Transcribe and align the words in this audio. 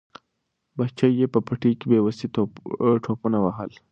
بچي 0.77 1.07
یې 1.19 1.27
په 1.33 1.39
پټي 1.47 1.71
کې 1.79 1.85
په 1.87 1.89
بې 1.89 1.99
وسۍ 2.05 2.27
ټوپونه 3.03 3.37
وهل. 3.41 3.71